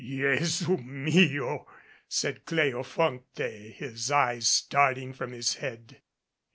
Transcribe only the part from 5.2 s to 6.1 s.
his head.